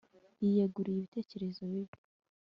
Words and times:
Yiyeguriye 0.41 0.97
ibitekerezo 0.99 1.61
bibi 1.71 1.95